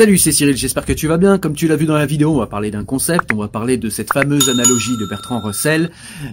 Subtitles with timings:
[0.00, 1.36] Salut, c'est Cyril, j'espère que tu vas bien.
[1.36, 3.76] Comme tu l'as vu dans la vidéo, on va parler d'un concept, on va parler
[3.76, 5.90] de cette fameuse analogie de Bertrand Russell,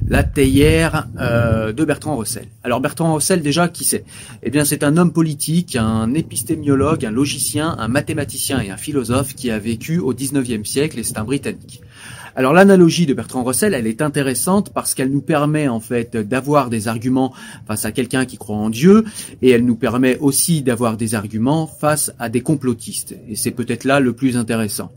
[0.08, 2.46] la théière euh, de Bertrand Russell.
[2.64, 4.06] Alors Bertrand Russell, déjà, qui c'est?
[4.42, 9.36] Eh bien, c'est un homme politique, un épistémiologue, un logicien, un mathématicien et un philosophe
[9.36, 11.82] qui a vécu au 19e siècle et c'est un Britannique.
[12.38, 16.70] Alors l'analogie de Bertrand Russell, elle est intéressante parce qu'elle nous permet en fait d'avoir
[16.70, 17.34] des arguments
[17.66, 19.06] face à quelqu'un qui croit en Dieu
[19.42, 23.16] et elle nous permet aussi d'avoir des arguments face à des complotistes.
[23.28, 24.92] Et c'est peut-être là le plus intéressant.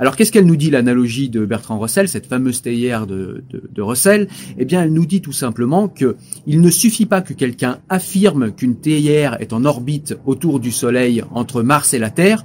[0.00, 3.44] Alors qu'est-ce qu'elle nous dit l'analogie de Bertrand Russell, cette fameuse théière de,
[3.78, 4.26] Russell?
[4.58, 6.16] Eh bien elle nous dit tout simplement que
[6.48, 11.22] il ne suffit pas que quelqu'un affirme qu'une théière est en orbite autour du Soleil
[11.30, 12.44] entre Mars et la Terre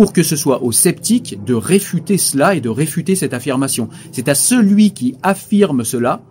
[0.00, 3.90] pour que ce soit aux sceptiques de réfuter cela et de réfuter cette affirmation.
[4.12, 6.22] C'est à celui qui affirme cela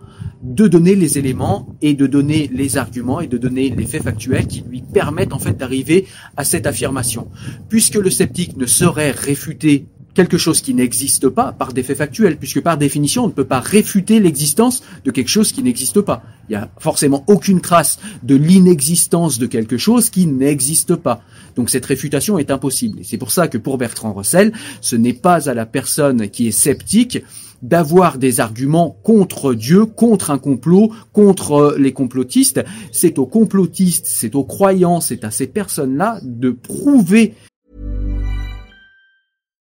[0.42, 4.48] de donner les éléments et de donner les arguments et de donner les faits factuels
[4.48, 7.28] qui lui permettent en fait d'arriver à cette affirmation.
[7.68, 12.36] Puisque le sceptique ne saurait réfuter quelque chose qui n'existe pas par des faits factuels,
[12.36, 16.22] puisque par définition, on ne peut pas réfuter l'existence de quelque chose qui n'existe pas.
[16.48, 21.22] Il n'y a forcément aucune trace de l'inexistence de quelque chose qui n'existe pas.
[21.56, 23.00] Donc cette réfutation est impossible.
[23.00, 26.48] Et c'est pour ça que pour Bertrand Russell, ce n'est pas à la personne qui
[26.48, 27.22] est sceptique
[27.62, 32.64] d'avoir des arguments contre Dieu, contre un complot, contre les complotistes.
[32.90, 37.34] C'est aux complotistes, c'est aux croyants, c'est à ces personnes-là de prouver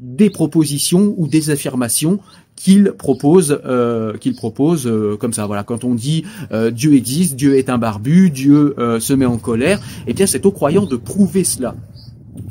[0.00, 2.20] des propositions ou des affirmations
[2.56, 5.46] qu'il propose, euh, qu'il propose euh, comme ça.
[5.46, 9.38] Voilà, quand on dit euh, Dieu existe, Dieu est un barbu, Dieu se met en
[9.38, 11.74] colère, eh bien c'est aux croyants de prouver cela.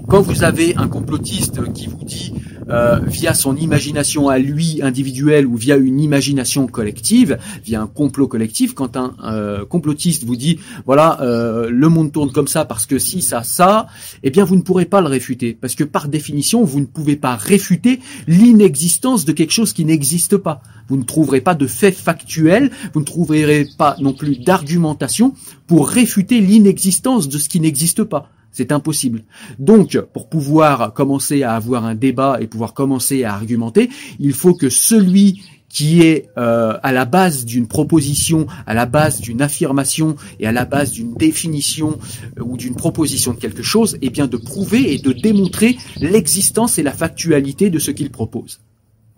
[0.08, 2.34] Quand vous avez un complotiste qui vous dit
[2.70, 8.28] euh, via son imagination à lui individuelle ou via une imagination collective, via un complot
[8.30, 8.74] collectif.
[8.74, 13.00] Quand un euh, complotiste vous dit voilà euh, le monde tourne comme ça parce que
[13.00, 13.88] si ça ça,
[14.24, 17.18] eh bien vous ne pourrez pas le réfuter parce que par définition vous ne pouvez
[17.18, 20.62] pas réfuter l'inexistence de quelque chose qui n'existe pas.
[20.88, 25.34] Vous ne trouverez pas de fait factuel, vous ne trouverez pas non plus d'argumentation
[25.68, 28.30] pour réfuter l'inexistence de ce qui n'existe pas.
[28.52, 29.24] C'est impossible.
[29.60, 33.90] Donc, pour pouvoir commencer à avoir un débat et pouvoir commencer à argumenter,
[34.20, 39.20] il faut que celui qui est euh, à la base d'une proposition, à la base
[39.20, 42.00] d'une affirmation et à la base d'une définition
[42.40, 46.78] euh, ou d'une proposition de quelque chose, eh bien de prouver et de démontrer l'existence
[46.78, 48.60] et la factualité de ce qu'il propose.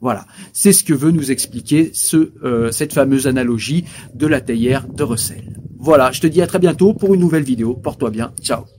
[0.01, 3.83] Voilà, c'est ce que veut nous expliquer euh, cette fameuse analogie
[4.15, 5.59] de la théière de Russell.
[5.77, 7.73] Voilà, je te dis à très bientôt pour une nouvelle vidéo.
[7.73, 8.78] Porte-toi bien, ciao